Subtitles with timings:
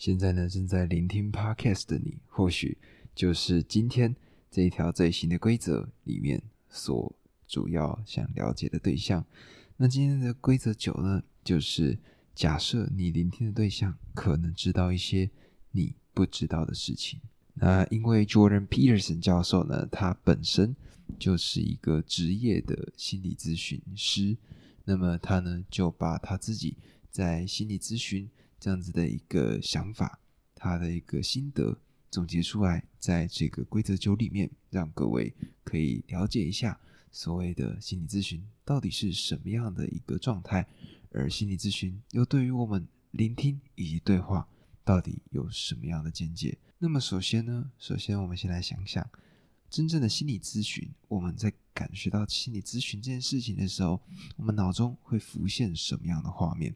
[0.00, 2.78] 现在呢，正在聆听 Podcast 的你，或许
[3.14, 4.16] 就是今天
[4.50, 7.14] 这一条最新的规则里面所
[7.46, 9.22] 主要想了解的对象。
[9.76, 11.98] 那今天的规则九呢，就是
[12.34, 15.28] 假设你聆听的对象可能知道一些
[15.70, 17.20] 你不知道的事情。
[17.52, 20.74] 那因为 Jordan Peterson 教授呢，他本身
[21.18, 24.34] 就是一个职业的心理咨询师，
[24.82, 26.78] 那么他呢就把他自己
[27.10, 28.30] 在心理咨询。
[28.60, 30.20] 这样子的一个想法，
[30.54, 31.80] 他的一个心得
[32.10, 36.78] 总结出来，在这个规则九里面，让各位可以了解一下
[37.10, 40.68] 所谓的心理咨询到底是什么样的一个状态，
[41.10, 44.46] 而心理咨询又对于我们聆听以及对话
[44.84, 46.58] 到底有什么样的见解？
[46.76, 49.08] 那么首先呢，首先我们先来想想，
[49.70, 54.02] 真正的心理咨询，我们在感觉到心理咨询这件事情的时候，
[54.36, 56.74] 我们脑中会浮现什么样的画面？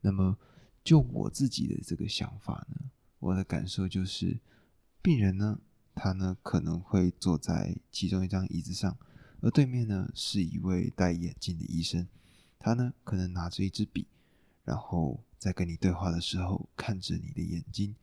[0.00, 0.38] 那么。
[0.84, 4.40] 就我自己的这个想法呢，我的感受就是，
[5.02, 5.60] 病人呢，
[5.94, 8.96] 他呢可能会坐在其中一张椅子上，
[9.40, 12.08] 而对面呢是一位戴眼镜的医生，
[12.58, 14.06] 他呢可能拿着一支笔，
[14.64, 17.94] 然后在跟你对话的时候看着你的眼睛，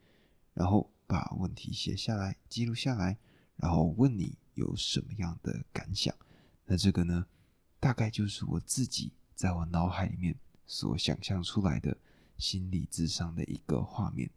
[0.54, 3.18] 然后把问题写下来，记录下来，
[3.56, 6.14] 然后问你有什么样的感想。
[6.66, 7.26] 那这个呢，
[7.80, 11.96] 大概就是我自己在我脑海里面所想象出来的。
[12.38, 14.30] 心理智商的一个画面。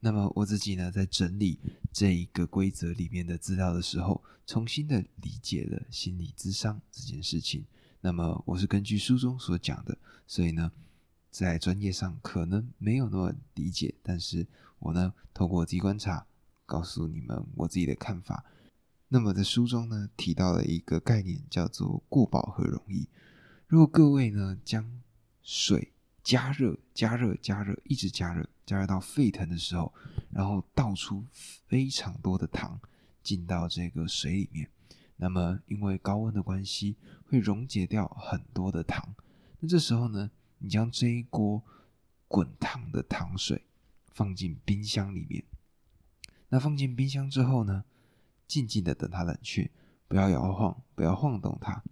[0.00, 1.58] 那么我自己呢，在整理
[1.92, 7.66] 这一个规则里面的资料的时候，重新的理解了心理智商这件事情。
[8.00, 10.72] 那么我是根据书中所讲的，所以呢，
[11.30, 14.46] 在专业上可能没有那么理解，但是
[14.78, 16.26] 我呢，透过自己观察，
[16.64, 18.44] 告诉你们我自己的看法。
[19.08, 23.06] 那么在书中呢，提到了一个概念，叫做过饱和容易。
[23.66, 25.00] 如果各位呢，将
[25.42, 25.92] 水
[26.30, 29.92] 加热，加热，加热，一直加热，加热到沸腾的时候，
[30.30, 31.26] 然后倒出
[31.66, 32.80] 非常多的糖
[33.20, 34.70] 进到这个水里面。
[35.16, 39.12] 那么，因为高温的关系，会溶解掉很多的糖。
[39.58, 41.64] 那这时候呢，你将这一锅
[42.28, 43.66] 滚烫的糖水
[44.12, 45.42] 放进冰箱里面。
[46.50, 47.82] 那放进冰箱之后呢，
[48.46, 49.68] 静静的等它冷却，
[50.06, 51.82] 不要摇晃，不要晃动它。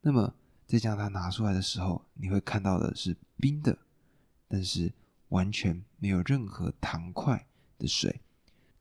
[0.00, 0.34] 那么。
[0.72, 3.76] 再将它拿出来的时候，你会看到的是冰的，
[4.48, 4.90] 但是
[5.28, 7.46] 完全没有任何糖块
[7.78, 8.22] 的水。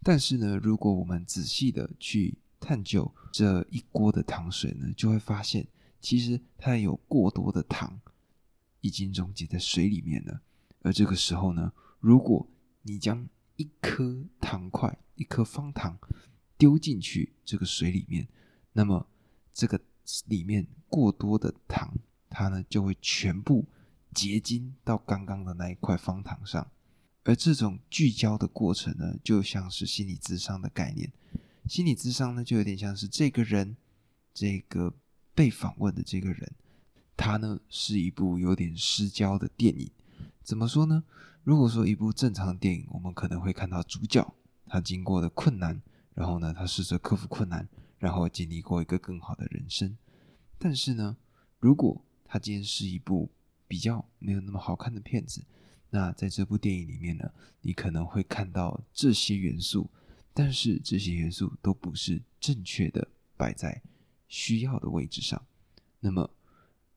[0.01, 5.67] 但是呢，如果我们仔细的去探究这一锅的糖水呢，就会发现
[5.99, 7.99] 其实它有过多的糖
[8.79, 10.39] 已经溶解在水里面了。
[10.83, 12.47] 而这个时候呢，如果
[12.83, 13.27] 你将
[13.57, 15.99] 一颗糖块、一颗方糖
[16.57, 18.29] 丢进去这个水里面，
[18.71, 19.05] 那么
[19.53, 19.77] 这个。
[20.27, 21.93] 里面过多的糖，
[22.29, 23.65] 它呢就会全部
[24.13, 26.69] 结晶到刚刚的那一块方糖上，
[27.23, 31.11] 而这种聚焦的过程呢，就像是心理智商的概念。
[31.67, 33.77] 心理智商呢，就有点像是这个人，
[34.33, 34.93] 这个
[35.33, 36.51] 被访问的这个人，
[37.15, 39.89] 他呢是一部有点失焦的电影。
[40.43, 41.03] 怎么说呢？
[41.43, 44.33] 如果说一部正常的电影，我们可能会看到主角
[44.65, 45.81] 他经过的困难，
[46.13, 47.67] 然后呢，他试着克服困难。
[48.01, 49.95] 然后经历过一个更好的人生，
[50.57, 51.15] 但是呢，
[51.59, 53.29] 如果它今天是一部
[53.67, 55.45] 比较没有那么好看的片子，
[55.91, 59.87] 那在这部电影里面呢，你可能会看到这些元素，
[60.33, 63.07] 但是这些元素都不是正确的
[63.37, 63.83] 摆在
[64.27, 65.39] 需要的位置上。
[65.99, 66.27] 那么，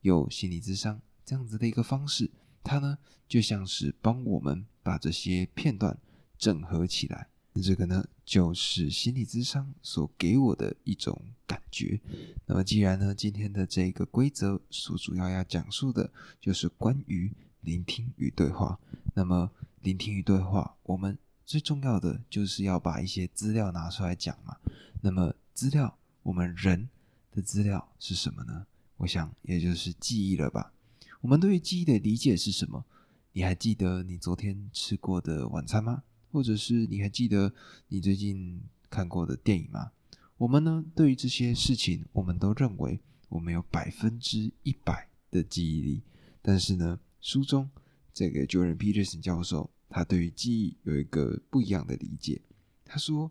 [0.00, 2.30] 有心理智商这样子的一个方式，
[2.62, 2.96] 它呢
[3.28, 5.98] 就像是帮我们把这些片段
[6.38, 7.28] 整合起来。
[7.56, 12.00] 那这个呢，就是心理智商所给我的一种感觉。
[12.46, 18.78] 那么，既然呢，今天的这个规则所主要要讲述的就是关于聆听与对话。
[19.14, 19.48] 那么，
[19.82, 21.16] 聆听与对话，我们
[21.46, 24.56] 最重要的就是要把一些资料拿出来讲嘛。
[25.00, 26.88] 那么，资料，我们人
[27.30, 28.66] 的资料是什么呢？
[28.96, 30.72] 我想，也就是记忆了吧。
[31.20, 32.84] 我们对于记忆的理解是什么？
[33.32, 36.02] 你还记得你昨天吃过的晚餐吗？
[36.34, 37.54] 或者是你还记得
[37.86, 38.60] 你最近
[38.90, 39.92] 看过的电影吗？
[40.36, 42.98] 我们呢，对于这些事情，我们都认为
[43.28, 46.02] 我们有百分之一百的记忆力。
[46.42, 47.70] 但是呢，书中
[48.12, 52.40] 这个 Jordan Peterson 教授，他对于记忆有一个不一样的理解。
[52.84, 53.30] 他说，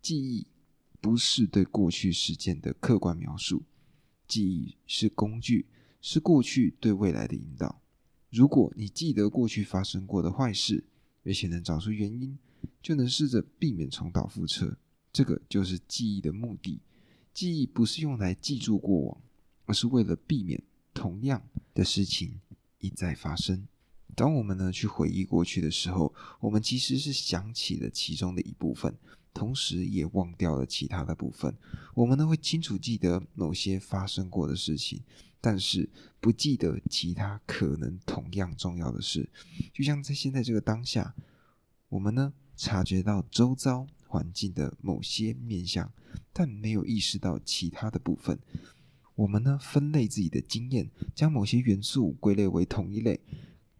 [0.00, 0.46] 记忆
[1.02, 3.62] 不是对过去事件的客观描述，
[4.26, 5.66] 记忆是工具，
[6.00, 7.82] 是过去对未来的引导。
[8.30, 10.82] 如果你记得过去发生过的坏事，
[11.24, 12.38] 而且能找出原因，
[12.82, 14.76] 就能试着避免重蹈覆辙。
[15.12, 16.80] 这个就是记忆的目的。
[17.34, 19.20] 记忆不是用来记住过往，
[19.66, 21.42] 而是为了避免同样
[21.74, 22.40] 的事情
[22.78, 23.66] 一再发生。
[24.14, 28.94] 当我们呢去回忆过去的时候，我们其实是想起了其中的一部分，
[29.34, 31.54] 同时也忘掉了其他的部分。
[31.94, 35.00] 我们呢会清楚记得某些发生过的事情，
[35.40, 35.88] 但是
[36.20, 39.28] 不记得其他可能同样重要的事。
[39.72, 41.14] 就像在现在这个当下，
[41.88, 45.92] 我们呢察觉到周遭环境的某些面向，
[46.32, 48.38] 但没有意识到其他的部分。
[49.14, 53.20] 我们呢分类自己的经验，将某些元素归类为同一类。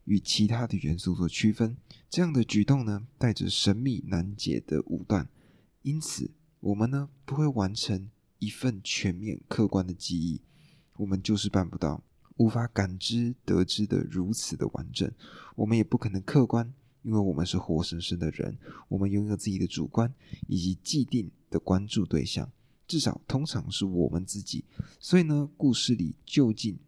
[0.05, 1.77] 与其他的元素做区分，
[2.11, 5.29] 这样的举动呢，带着神秘难解的武断，
[5.83, 6.31] 因此
[6.61, 10.41] 我们呢不会完成一份全面客观的记忆，
[10.97, 12.03] 我们就是办不到，
[12.37, 15.11] 无法感知得知的如此的完整，
[15.57, 18.57] 我们也不可能客观，因为我们是活生生的人，
[18.89, 20.13] 我们拥有自己的主观
[20.49, 22.51] 以及既定的关注对象，
[22.87, 24.65] 至少通常是我们自己，
[24.99, 26.79] 所以呢，故事里究竟。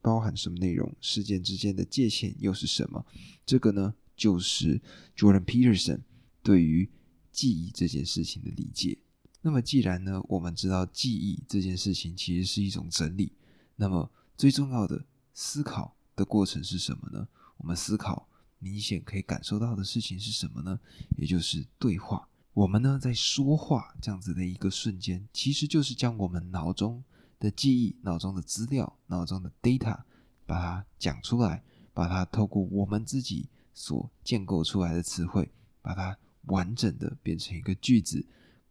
[0.00, 0.94] 包含什么内容？
[1.00, 3.04] 事件之间的界限又是什么？
[3.44, 4.80] 这个呢，就是
[5.16, 6.00] Jordan Peterson
[6.40, 6.88] 对于
[7.38, 8.98] 记忆这件事情的理解。
[9.40, 13.30] 那么，既然呢，我们知道记忆这件事情其实是一种整理，
[13.76, 17.28] 那么最重要的思考的过程是什么呢？
[17.58, 20.80] 我们思考明显可以感受到的事情是什么呢？
[21.16, 22.28] 也就是对话。
[22.54, 27.04] 我们呢，在说话这样子的一个瞬间，其实就是将我们脑中。
[27.40, 29.96] 的记忆、脑中的资料、脑中的 data，
[30.44, 31.62] 把它讲出来，
[31.94, 35.48] 把它透过我们自己所建构出来的词汇，
[35.80, 36.18] 把它
[36.48, 38.26] 完整的变成一个句子，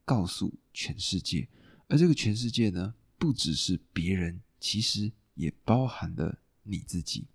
[0.06, 1.47] 告诉全世界。
[1.88, 7.25] 而这个全世界呢，不只是别人，其实也包含了你自己。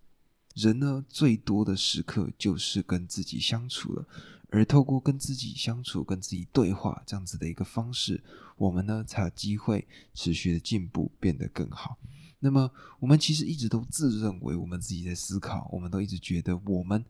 [0.55, 4.06] 人呢，最多的时刻就是跟自己相处了。
[4.50, 8.23] 而透过跟自己相处、跟自己对话这样子的一个方式，
[8.59, 11.97] 我们呢才有机会持续的进步，变得更好。
[12.39, 17.03] 那么，我们其实一直都自认为我们自己在思考，我们都一直觉得我们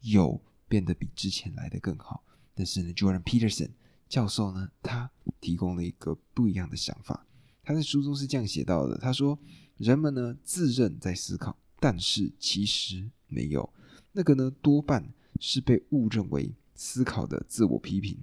[0.00, 2.24] 有变得比之前来的更好。
[2.58, 3.70] 但是呢，Jordan Peterson
[4.08, 5.08] 教授呢，他
[5.40, 7.24] 提供了一个不一样的想法。
[7.62, 9.38] 他在书中是这样写到的：他说，
[9.76, 13.72] 人们呢自认在思考，但是其实没有。
[14.10, 16.52] 那个呢，多半是被误认为。
[16.80, 18.16] 思考的自我批评，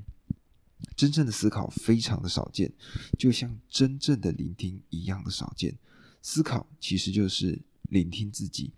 [0.96, 2.72] 真正的思考非常的少见，
[3.20, 5.78] 就像真正的聆听一样的少见。
[6.22, 8.72] 思考其实就是聆听自己，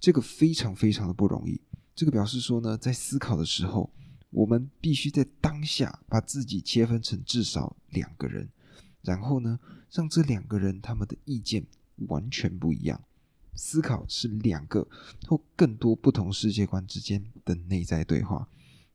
[0.00, 1.60] 这个非常非常的不容易。
[1.94, 3.88] 这个表示说呢，在思考的时候，
[4.30, 8.48] 我们必须在当下把自己切分成至少两个人，
[9.02, 9.58] 然后呢，
[9.90, 11.66] 让这两个人他们的意见
[12.08, 13.02] 完全不一样。
[13.54, 14.86] 思考是两个
[15.26, 18.48] 或更多不同世界观之间的内在对话。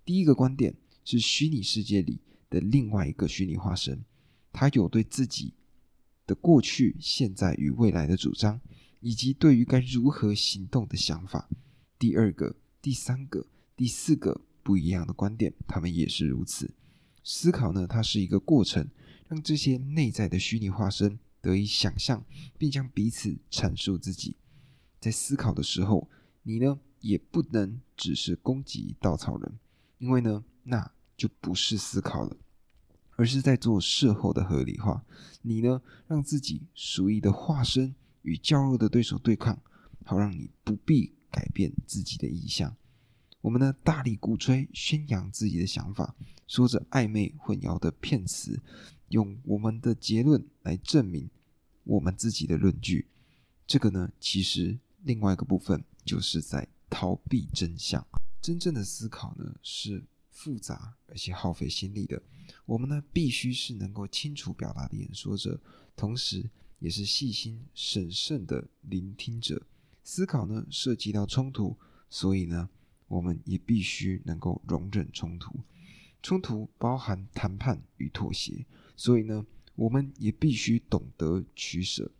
[0.05, 0.73] 第一个观点
[1.03, 4.03] 是虚拟世界里的另外一个虚拟化身，
[4.53, 5.53] 他有对自己
[6.25, 8.59] 的过去、现在与未来的主张，
[9.01, 11.49] 以及对于该如何行动的想法。
[11.99, 13.45] 第二个、第三个、
[13.75, 16.73] 第四个不一样的观点，他们也是如此。
[17.23, 18.89] 思考呢，它是一个过程，
[19.27, 22.25] 让这些内在的虚拟化身得以想象，
[22.57, 24.35] 并将彼此阐述自己。
[25.00, 26.09] 在思考的时候，
[26.41, 29.59] 你呢也不能只是攻击稻草人。
[30.00, 32.35] 因为呢，那就不是思考了，
[33.18, 35.06] 而是在做事后的合理化。
[35.44, 39.61] 你呢，让自己属于的化身与较弱的对手对抗，
[40.03, 42.75] 好让你不必改变自己的意向。
[43.45, 46.15] 我们呢，大力鼓吹宣扬自己的想法，
[46.47, 48.59] 说着暧昧混淆的骗词，
[49.09, 51.30] 用我们的结论来证明
[51.83, 53.07] 我们自己的论据。
[53.68, 58.04] 这个呢，其实另外一个部分就是在逃避真相。
[58.42, 62.19] 真正的思考呢，是复杂而且耗费心力的。
[62.66, 65.61] 我们呢，必须是能够清楚表达的演说者，
[65.95, 66.49] 同时
[66.80, 69.61] 也是细心审慎的聆听者。
[70.04, 71.78] 思考呢，涉及到冲突，
[72.09, 72.68] 所以呢，
[73.07, 75.59] 我们也必须能够容忍冲突。
[76.21, 79.45] 冲突包含谈判与妥协，所以呢，
[79.76, 82.12] 我们也必须懂得取舍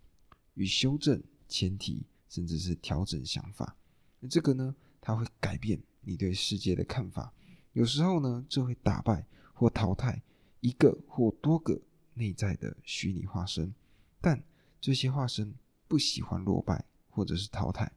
[0.54, 3.76] 与修正前提，甚至是调整想法。
[4.20, 5.82] 那这个呢，它会改变。
[6.08, 7.34] 你对世界的看法，
[7.74, 9.26] 有时候呢，这会打败
[9.56, 10.22] 或淘汰
[10.60, 11.82] 一个或多个
[12.14, 13.74] 内在的虚拟化身，
[14.22, 14.44] 但
[14.80, 15.52] 这些化身
[15.88, 17.92] 不喜欢落败或者是淘汰，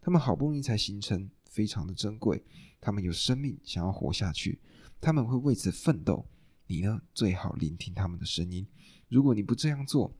[0.00, 2.42] 他们好不容易才形成，非常的珍贵，
[2.80, 4.58] 他们有生命，想要活下去，
[5.02, 6.26] 他们会为此奋斗。
[6.66, 8.66] 你呢，最好聆听他们的声音。
[9.08, 10.16] 如果你不这样做，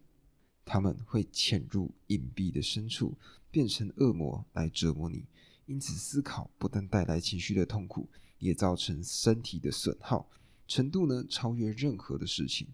[0.66, 3.16] 他们会潜入隐蔽的深处，
[3.50, 5.24] 变成恶魔来折磨你。
[5.64, 8.06] 因此，思考不但带来情绪的痛苦，
[8.38, 10.28] 也造成身体的损耗
[10.68, 12.68] 程度呢，超越任何的事情。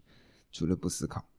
[0.51, 1.29] 除了不思考，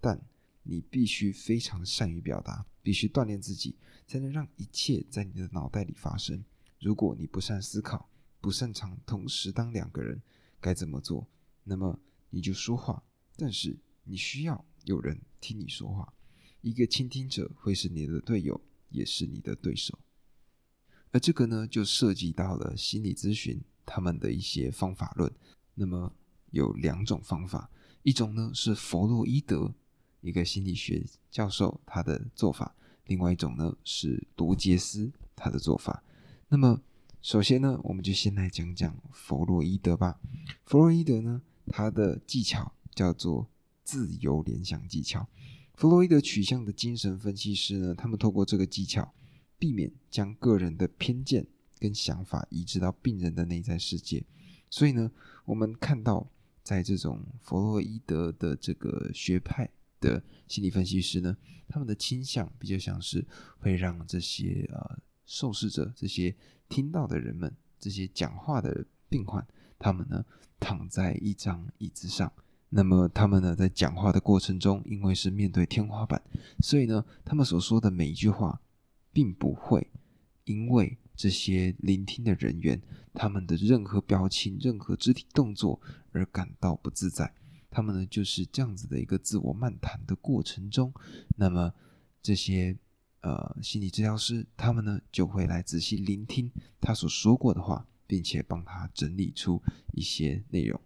[0.00, 0.18] 但
[0.62, 6.42] 你必须非常善于表达，必须锻炼自己，才能让一切在你的脑袋里发生。
[6.80, 8.08] 如果你不善思考，
[8.40, 10.20] 不擅长同时当两个人，
[10.60, 11.28] 该怎么做？
[11.62, 13.02] 那么你就说话，
[13.36, 16.12] 但是你需要有人听你说话。
[16.62, 18.58] 一个倾听者会是你的队友，
[18.88, 19.98] 也是你的对手。
[21.10, 25.30] 而这个呢，就涉及到了心理咨询他们的一些方法论。
[25.74, 26.14] 那么
[26.50, 27.70] 有两种方法，
[28.02, 29.74] 一种呢是弗洛伊德
[30.22, 36.02] 一个心理学教授他的做法，另外一种呢是罗杰斯他的做法。
[36.52, 36.82] 那么
[37.22, 40.18] 首先呢，我们就先来讲讲弗洛伊德吧。
[40.64, 43.48] 弗洛伊德呢，他的技巧叫做
[43.84, 45.28] 自由联想技巧。
[45.74, 49.14] 弗洛伊德取向的精神分析师呢，他们透过这个技巧，
[49.60, 51.46] 避免将个人的偏见
[51.78, 54.24] 跟想法移植到病人的内在世界。
[54.68, 55.08] 所以呢，
[55.44, 56.28] 我们看到
[56.64, 61.36] 在这种弗洛伊德的这个学派的心理分析师呢，
[61.68, 63.24] 他们的倾向比较像是
[63.60, 64.98] 会让这些呃
[65.30, 66.34] 受试者、这些
[66.68, 69.46] 听到的人们、这些讲话的病患，
[69.78, 70.24] 他们呢
[70.58, 72.32] 躺在一张椅子上。
[72.70, 76.20] 那么他们呢，在讲话的过程中，因为是面对天花板，
[76.58, 78.60] 所以呢，他们所说的每一句话，
[79.12, 79.88] 并不会
[80.44, 82.82] 因为这些聆听的人员
[83.14, 87.32] 他们的任何表情、任何肢体动作而感到不自在。
[87.70, 90.92] 他们呢，就是这样子的一个自我漫谈的过程中，
[91.36, 91.72] 那么
[92.20, 92.76] 这些
[93.20, 96.50] 呃心理治疗师，他们呢，就会来仔细聆听
[96.80, 99.62] 他所说过的话，并且帮他整理出
[99.92, 100.80] 一些内容。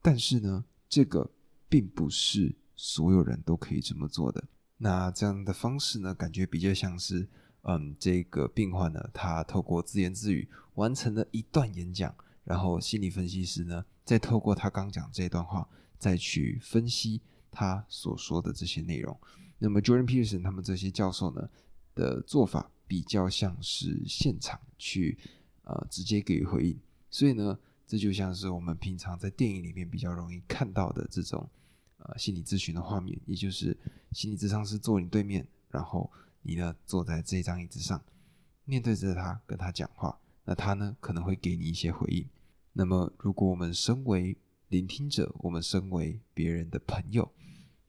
[0.00, 1.30] 但是呢，这个
[1.68, 4.44] 并不是所有人都可以这么做的。
[4.76, 7.28] 那这样的方式呢，感觉比较像是，
[7.62, 12.14] 嗯，这个病患呢，他透过自言自语完成了一段演讲，
[12.44, 19.18] 然后心理分析师呢，再透过他刚讲这段话，再去分析他所说的这些内容。
[19.58, 21.48] 那么，Jordan Peterson 他们这些教授呢
[21.94, 25.18] 的做法，比较像是现场去，
[25.62, 26.78] 呃，直接给予回应。
[27.10, 27.58] 所以呢。
[27.86, 31.46] 这就像是我们平常在电影里面比较容易看到的这种
[31.98, 33.76] 呃心理咨询的画面，也就是
[34.10, 36.10] 心理咨商师坐你对面，然后
[36.40, 38.02] 你呢坐在这张椅子上，
[38.64, 42.26] 面对着他跟他讲话，那他呢可能会给你一些回应。
[42.72, 44.34] 那么如果我们身为
[44.68, 47.30] 聆听者，我们身为别人的朋友，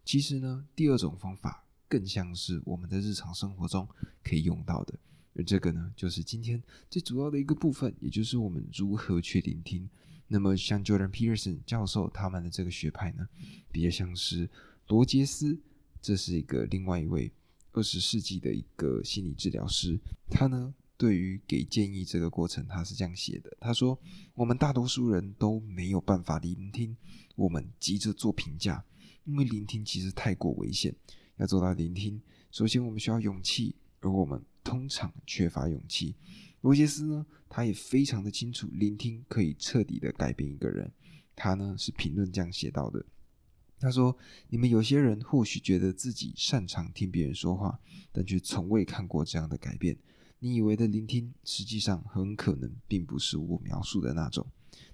[0.04, 3.88] 其实呢第二种方法更像是我们在日常生活中
[4.24, 4.94] 可以用到的。
[5.38, 9.90] 而这个呢，就是今天最主要的一个部分，也就是我们如何去聆听。
[10.28, 13.28] 那么，像 Jordan Peterson 教授他们的这个学派呢，
[13.72, 14.50] 比较像是
[14.88, 15.60] 罗杰斯，
[16.02, 17.32] 这是一个另外一位
[17.74, 20.00] 二十世纪的一个心理治疗师。
[20.30, 24.00] 他呢，对于给建议这个过程，他是这样写的：他说，
[24.34, 26.96] 我们大多数人都没有办法聆听，
[27.36, 28.84] 我们急着做评价，
[29.26, 30.96] 因为聆听其实太过危险。
[31.38, 34.44] 要做到聆听，首先我们需要勇气，而我们。
[34.66, 36.16] 通常缺乏勇气。
[36.62, 40.92] 罗杰斯呢，他也非常的清楚，聆听可以彻底的改变一个人。
[41.36, 43.06] 他呢是评论这样写到的：
[43.80, 44.18] 他说，
[44.50, 47.80] 你们有些人或许觉得自己擅长听别人说话，
[48.12, 49.96] 但却从未看过这样的改变。
[50.40, 54.48] 你以为的聆听，实际上很可能并不是我描述的那种。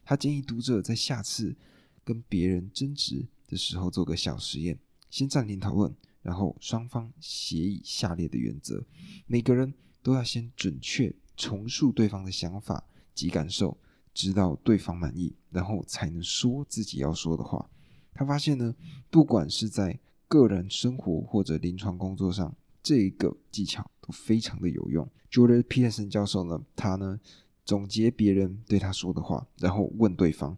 [0.04, 1.56] 他建议读者在下次
[2.04, 4.78] 跟别人争执的时候做个小实验，
[5.10, 5.96] 先暂停讨论。
[6.22, 8.84] 然后双方协议下列的原则：
[9.28, 9.74] 每个人
[10.04, 13.78] 都要先准确重述对方的想法及感受，
[14.14, 17.70] 直到对方满意，然后才能说自己要说的话。
[18.14, 18.76] 他发现呢，
[19.10, 25.10] 不管是在个人生活或者临床工作上，这个技巧都非常的有用。
[25.32, 27.20] Jordan Peterson 教授呢，他呢
[27.64, 30.58] 总结别人对他说的话，然后问对方，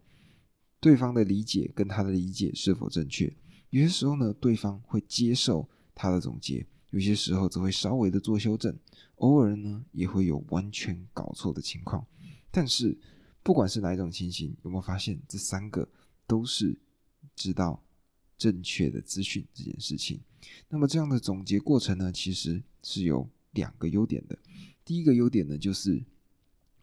[0.80, 3.32] 对方的理解跟他的理解是否正确。
[3.74, 8.72] 有些时候呢，对方会接受他的总结；有些时候则会稍微的做修正，
[9.16, 12.06] 偶尔呢也会有完全搞错的情况。
[12.52, 12.96] 但是，
[13.42, 15.88] 不管是哪一种情形，有没有发现这三个
[16.24, 16.78] 都是
[17.34, 17.82] 知道
[18.38, 20.20] 正确的资讯这件事情？
[20.68, 24.38] 那么这样的总结过程呢，其实是有两个优点的。
[24.84, 26.00] 第一个优点呢，就是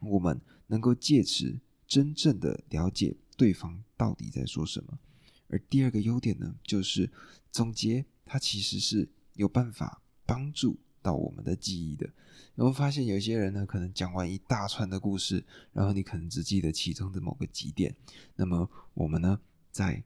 [0.01, 1.57] 我们能够借此
[1.87, 4.99] 真正的了解对方到底在说什么。
[5.51, 7.11] 而第二个优点呢，就是
[7.51, 12.09] 总结它其实是有办法帮助到我们的记忆的。
[12.55, 15.43] 然后发现有些人呢，可能讲完一大串的故事，
[15.73, 17.93] 然后你可能只记得其中的某个几点。
[18.35, 19.39] 那么我们呢，
[19.71, 20.01] 在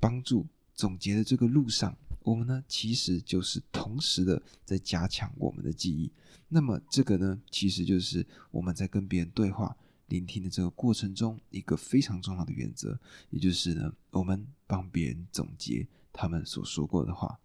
[0.00, 6.10] 帮助总结的这个路上，我们呢，其实就是同时的在加强我们的记忆。
[6.48, 9.76] 那么这个呢，其实就是我们在跟别人对话。
[10.08, 12.98] 聆听的这个过程中，一个非常重要的原则，
[13.30, 17.38] 也就是呢，我们帮别人总结他们所说过的话。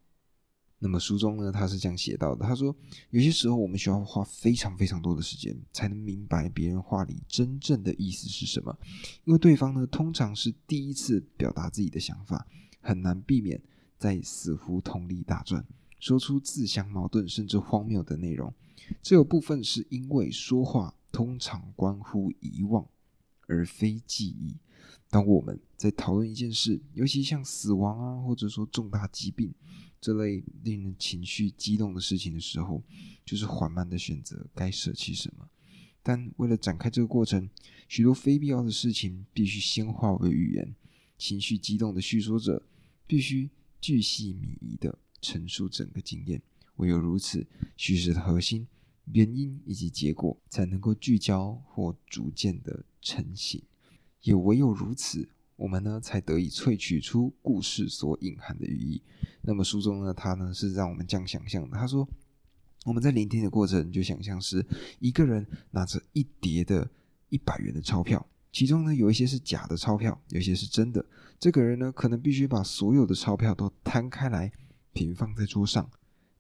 [0.79, 2.75] 那么书中呢，他是这样写到的：他说，
[3.09, 8.77] 有些时候我们需要花非常非常多的时间，才能明白别人话里真正的意思是什么，
[9.23, 12.45] 因为对方呢，通常是第一次表达自己的想法，
[12.81, 13.61] 很难避免
[13.97, 15.65] 在死胡同里打转，
[15.99, 18.53] 说出自相矛盾甚至荒谬的内容。
[19.01, 22.85] 这有部分是因为说话通常关乎遗忘，
[23.47, 24.57] 而非记忆。
[25.09, 29.53] 当我们在讨论一件事，尤其像死亡啊，或者说重大疾病。
[30.01, 32.83] 这类令人情绪激动的事情的时候，
[33.23, 35.47] 就是缓慢的选择该舍弃什么。
[36.01, 37.49] 但为了展开这个过程，
[37.87, 40.75] 许多非必要的事情必须先化为语言。
[41.17, 42.61] 情绪激动的叙说者
[43.07, 46.41] 必须巨细靡遗的陈述整个经验，
[46.77, 48.67] 唯有如此，叙事的核心、
[49.11, 53.61] 原因以及结果才能够聚焦或逐渐的成型。
[54.21, 55.29] 也唯有如此。
[55.55, 59.01] 我们呢，才得以萃取出故事所隐含的寓意。
[59.41, 62.05] 那么书中呢，他呢是让我们这样想象的：他说，
[62.85, 64.65] 我们在聆听的过程，就想象是
[64.99, 66.89] 一个人拿着一叠的
[67.29, 71.05] 一百元的钞票，其中呢有一些是假的钞票，有一些是真的。
[71.39, 74.51] 这个人呢，可能必须把所有的钞票都摊开来，
[74.91, 75.89] 平放在桌上，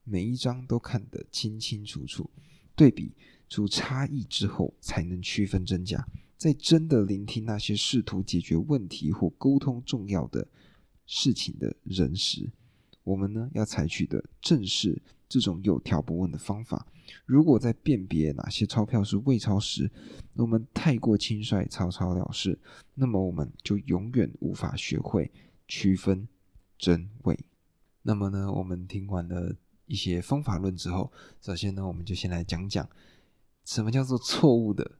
[0.03, 2.29] 每一张都看得清清楚楚，
[2.75, 3.11] 对比
[3.49, 6.07] 出差异之后，才能区分真假。
[6.37, 10.45] 在真的聆听那些试图解决问题或沟通重要的
[11.05, 12.51] 事情的人时，
[13.03, 16.85] 我们呢要采取的正是这种有条不紊的方法。
[17.25, 19.89] 如果在辨别哪些钞票是伪钞时，
[20.35, 22.57] 我们太过轻率、草草了事，
[22.95, 25.31] 那么我们就永远无法学会
[25.67, 26.27] 区分
[26.77, 27.37] 真伪。
[28.01, 29.55] 那么呢，我们听完了
[29.93, 32.89] 一些方法论之后，首先呢，我们就先来讲讲
[33.63, 34.91] 什么叫做错误的。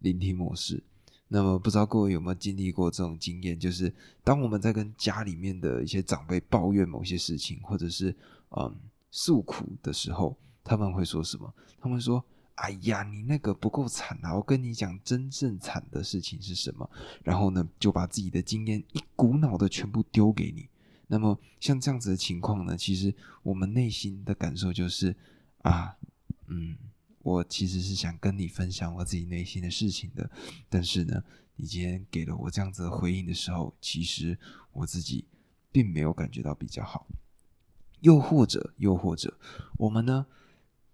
[0.00, 0.82] 聆听模式。
[1.28, 3.58] 那么，不知道各位有没有经历过这种经验？
[3.58, 3.90] 就是
[4.22, 8.14] 当我们在跟家里面的一些长辈抱怨某些事情，或者是
[8.50, 8.76] 嗯
[9.10, 11.50] 诉苦的时候，他们会说什么？
[11.80, 12.22] 他们说
[12.56, 14.34] ：“哎呀，你那个不够惨啊！
[14.34, 16.90] 我跟你讲，真正惨的事情是什么？”
[17.24, 20.68] 然后呢，就把自己的经验一股脑的全部丢给你。
[21.06, 25.16] 那么，像这样子的情况呢，其实我们内心的感受就是
[25.62, 25.96] 啊，
[26.46, 26.76] 嗯。
[27.24, 30.30] 我其实是想跟你分享我自己内心的事情的，
[30.68, 31.24] 但是呢，
[31.56, 34.38] 你今天给了我这样子的回应的时候，其实
[34.74, 35.24] 我自己
[35.72, 37.06] 并没有感觉到比较好。
[38.00, 39.38] 又或者，又或者，
[39.78, 40.26] 我们呢，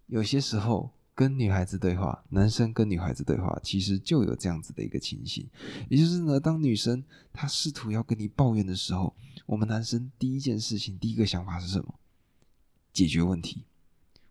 [0.07, 5.46] 有些时候跟女孩子对话，男生跟女孩子对话，其实就有这样子的一个情形，
[5.90, 11.94] 也就是呢，当女生她试图要跟你抱怨的时候，我们男生第一件事情，第一个想法是什么？
[12.90, 13.66] 解决问题。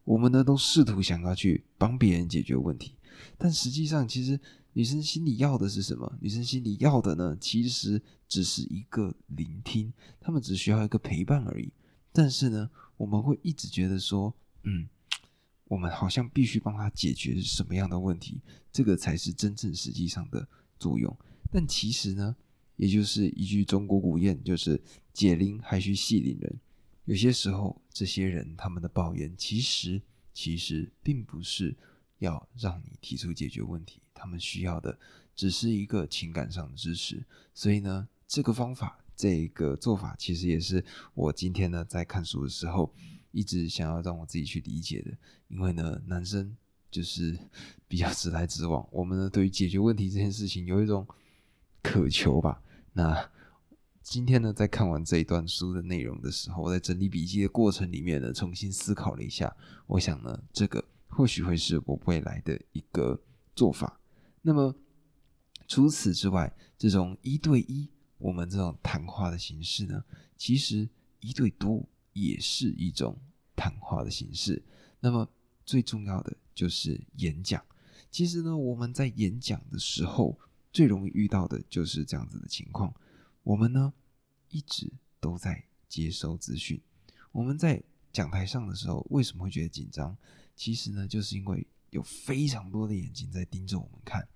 [0.03, 2.95] 我们呢都试图想要去帮别人解决问题，
[3.37, 4.39] 但实际上，其实
[4.73, 6.11] 女生心里要的是什么？
[6.19, 11.71] 女生心里要的呢，其实只是一个聆听，她们只需要一个陪伴而已。
[12.11, 14.89] 但是呢，我们会一直觉得说，嗯，
[15.69, 18.41] 我们好像必须帮他解决什么样的问题，
[18.73, 20.45] 这个才是真正实际上的
[20.77, 21.15] 作用。
[21.51, 22.35] 但其实呢，
[22.75, 24.81] 也就是一句中国古谚，就是
[25.13, 26.59] “解铃还需系铃人”。
[27.05, 30.01] 有些时候，这些人他们的抱怨，其实
[30.33, 31.75] 其实并不是
[32.17, 34.97] 要让你提出解决问题，他们需要的
[35.35, 37.23] 只是一个情感上的支持。
[37.53, 42.93] 所以呢，这个方法，这个做法，其实也是我今天呢在看书的时候，
[43.31, 45.11] 一直想要让我自己去理解的。
[45.47, 46.55] 因为呢，男生
[46.91, 47.37] 就是
[47.87, 51.07] 比较直来直往，我们呢对于解决问题这件事情有一种
[51.81, 52.61] 渴求吧。
[52.93, 53.29] 那。
[54.01, 59.55] 今天呢，在看完这一段书的内容的时候，我在整理笔记的过程里面呢，重新思考了一下。
[59.85, 63.21] 我想呢，这个或许会是我未来的一个
[63.55, 63.99] 做法。
[64.41, 64.73] 那么
[65.67, 67.87] 除此之外，这种一对一，
[68.17, 70.03] 我们这种谈话的形式呢，
[70.35, 70.89] 其实
[71.19, 73.17] 一对多也是一种
[73.55, 74.63] 谈话的形式。
[74.99, 75.29] 那么
[75.65, 77.63] 最重要的就是演讲。
[78.11, 80.37] 其实呢，我们在演讲的时候，
[80.73, 82.93] 最容易遇到的就是这样子的情况。
[83.43, 83.93] 我们呢？
[84.51, 86.81] 一直都在接收资讯。
[87.31, 90.17] 我们在讲台上的时候，为什么会觉得紧张？
[90.55, 94.27] 其实呢，就是因为有非常多的眼睛在盯着我们看。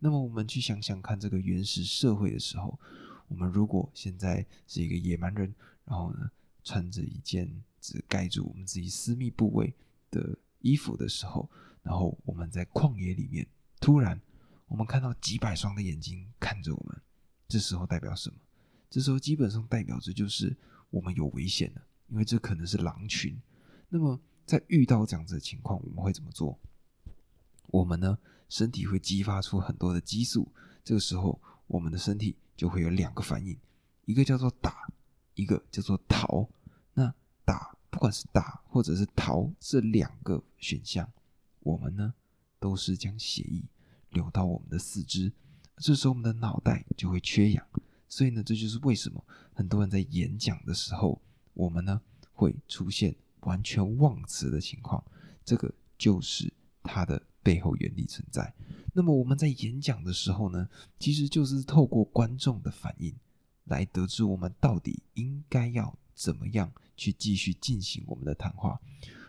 [0.00, 2.76] 那么，我们去想想看，这个原始社会的时候，
[3.28, 6.28] 我们如果现在是一个野蛮人，然后呢，
[6.70, 9.74] 穿着一件只盖住我们自己私密部位
[10.08, 11.50] 的衣服的时候，
[11.82, 13.44] 然后我们在旷野里面，
[13.80, 14.20] 突然
[14.68, 16.96] 我们看到几百双的眼睛看着我们，
[17.48, 18.36] 这时候代表什么？
[18.88, 20.56] 这时候基本上代表着就是
[20.90, 23.36] 我们有危险了，因为这可能是狼群。
[23.88, 26.56] 那么在遇到这样子的情况，我们会怎么做？
[27.66, 28.16] 我们呢，
[28.48, 30.52] 身体会激发出很多的激素。
[30.84, 33.58] 这个时候，我们的身体就会有两个反应，
[34.04, 34.88] 一个叫做打，
[35.34, 36.48] 一个叫做逃。
[37.50, 41.10] 打不管是打或者是逃这两个选项，
[41.58, 42.14] 我们呢
[42.60, 43.64] 都是将血液
[44.10, 45.32] 流到我们的四肢，
[45.78, 47.66] 这时候我们的脑袋就会缺氧。
[48.08, 51.20] 所以呢，这就是为什么很多人在演讲的时候，
[51.52, 52.00] 我们呢
[52.32, 55.02] 会出现完全忘词的情况。
[55.44, 56.52] 这个就是
[56.84, 58.54] 它的背后原理存在。
[58.92, 60.68] 那么我们在演讲的时候呢，
[61.00, 63.12] 其实就是透过观众的反应
[63.64, 68.78] 来得知我们到底应该要怎么样去继续进行我们的谈话。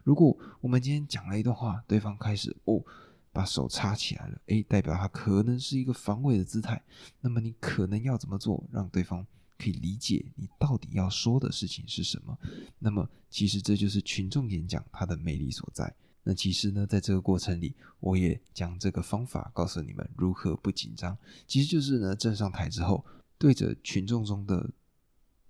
[0.04, 2.84] 如果我们今天讲了一段话，对方开始哦
[3.32, 6.84] 把手插起来了，诶，代表他可能是一个防卫的姿态。
[7.22, 9.26] 那么你可能要怎么做，让对方
[9.58, 12.38] 可以理解你到底要说的事情是什么？
[12.80, 15.96] 那么其实这就是群众演讲它的魅力所在。
[16.24, 21.18] 那其实呢，在这个过程里，我也将这个方法告诉你们如何不紧张。
[21.48, 23.06] 其实就是呢，站上台之后，
[23.38, 24.70] 对着群众中的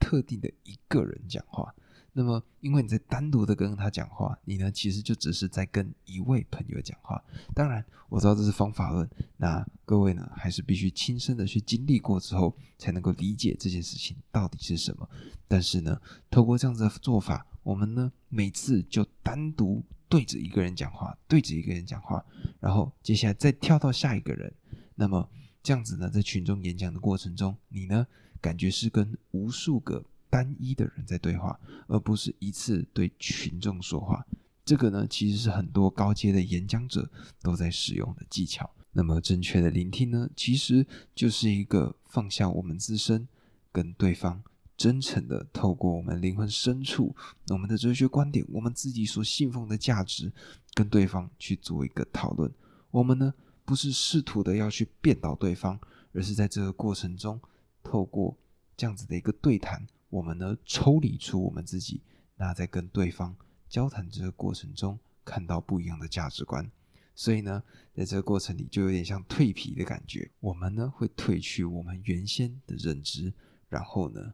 [0.02, 1.74] 特定的一个人讲话。
[2.14, 7.24] 那么，因为你在单独的跟他讲话，你呢其实就只是在跟一位朋友讲话。
[7.56, 15.10] 当然，我知道这是方法论，那各位呢还是必须亲身的去经历过之后，才能够理解这件事情到底是什么。
[15.48, 22.22] 但是呢，透过这样子的做法，我们呢每次就单独对着一个人讲话，对着一个人讲话，
[22.60, 24.54] 然后接下来再跳到下一个人。
[24.96, 25.30] 那么
[25.64, 28.06] 这样子呢，在群众演讲的过程中，你呢
[28.42, 30.04] 感觉是跟无数个。
[30.32, 34.26] 单一的人在对话，而不是一次对群众说话。
[34.64, 38.72] 这个呢，其实是很多高阶的演讲者都在使用的技巧。
[38.94, 43.28] 那么，正确的聆听呢，其实就是一个放下我们自身，
[43.74, 44.42] 跟对方
[44.78, 47.14] 真诚的透过我们灵魂深处、
[47.50, 50.32] 我们的哲学观点、我们自己所信奉的价值，
[50.74, 52.50] 跟对方去做一个讨论。
[52.90, 53.34] 我们呢，
[53.66, 55.78] 不是试图的要去辩倒对方，
[56.14, 57.38] 而是在这个过程中，
[57.84, 58.38] 透过
[58.76, 59.86] 这样子的一个对谈。
[60.10, 62.02] 我们呢，抽离出我们自己，
[62.36, 63.34] 那在跟对方
[63.70, 66.70] 交谈这个过程中，看到不一样的价值观。
[67.16, 67.64] 所以呢，
[67.96, 70.30] 在这个过程里，就有点像蜕皮的感觉。
[70.42, 73.32] 我们呢，会褪去我们原先的认知，
[73.70, 74.34] 然后呢，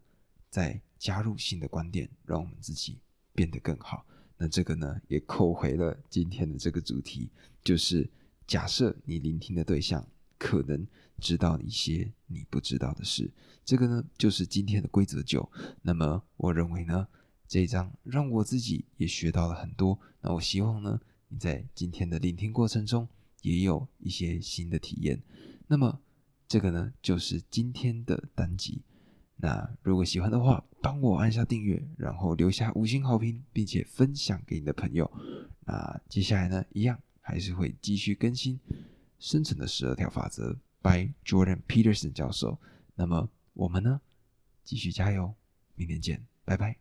[0.50, 2.98] 再加入新的观点，让我们自己
[3.34, 4.04] 变得更好。
[4.38, 7.30] 那这个呢，也扣回了今天的这个主题，
[7.64, 8.10] 就是
[8.48, 10.04] 假设你聆听的对象。
[10.38, 10.86] 可能
[11.20, 13.32] 知道一些你不知道的事，
[13.66, 15.50] 这个呢就是今天的规则九。
[15.82, 17.08] 那么我认为呢，
[17.48, 20.00] 这一章让我自己也学到了很多。
[20.22, 23.08] 那我希望呢，你在今天的聆听过程中
[23.42, 25.22] 也有一些新的体验。
[25.68, 26.00] 那么
[26.48, 28.82] 这个呢就是今天的单集。
[29.40, 35.12] 那如果喜欢的话，帮我按下订阅，然后留下五星好评，并且分享给你的朋友。
[35.66, 38.60] 那接下来呢，一样还是会继续更新。
[39.20, 42.60] 生存的十二条法则，by Jordan Peterson 教授。
[42.96, 44.02] 那么我们呢，
[44.64, 45.34] 继续加油，
[45.76, 46.76] 明天见，拜拜。